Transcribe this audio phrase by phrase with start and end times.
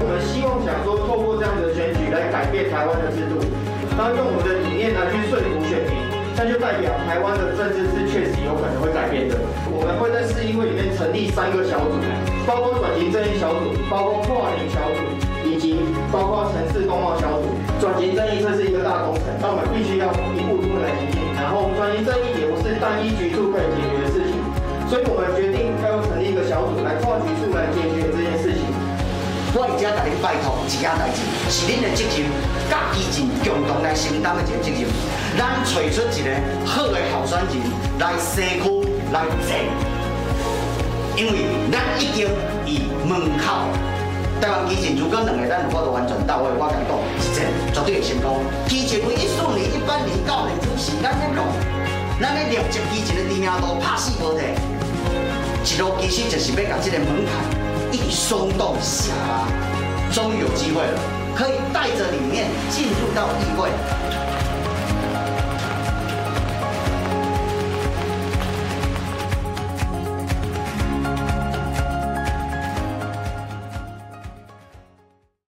[0.00, 3.42] 我们希望想说，透过这样子的选举来改变台湾的制度，
[3.98, 5.98] 然后用我们的理念来去说服选民，
[6.38, 9.34] 那就代表台湾的政治是确实有可能会改变的。
[9.74, 11.98] 我们会在市议会里面成立三个小组，
[12.46, 15.02] 包括转型正义小组，包括跨年小组，
[15.42, 15.82] 以及
[16.14, 17.58] 包括城市公贸小组。
[17.82, 21.18] 转型正义这是一个大工程，那我们必须要一步一步来前进。
[21.34, 24.07] 然后转型正义也不是单一局处可以解决
[29.78, 32.26] 我而家甲恁拜托一件代志，是恁的责任，
[32.66, 34.82] 甲基进共同来承担的一个责任。
[35.38, 36.34] 咱找出一个
[36.66, 37.62] 好的候选人
[38.02, 38.66] 来西区
[39.14, 39.54] 来战，
[41.14, 42.26] 因为咱已经
[42.66, 43.70] 以门口
[44.42, 48.42] 台湾基进如果两个咱有法度完全到位，我敢讲是真绝对会成功。
[48.66, 51.46] 基进为一四年、一八年、九年都是咱的路，
[52.18, 54.42] 咱的立即基进的知名度拍死无敌，
[55.62, 57.67] 一路其实就是要把这个门槛。
[57.90, 59.46] 一松动下拉，
[60.12, 61.00] 终于有机会了，
[61.34, 63.70] 可以带着里面进入到议会。